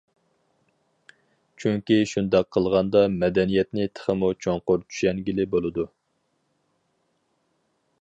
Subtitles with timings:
[1.63, 5.89] چۈنكى شۇنداق قىلغاندا مەدەنىيەتنى تېخىمۇ چوڭقۇر چۈشەنگىلى بولىدۇ.